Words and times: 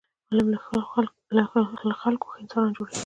علم 0.29 0.47
له 1.89 1.93
خلکو 2.03 2.25
ښه 2.31 2.37
انسانان 2.43 2.71
جوړوي. 2.77 2.97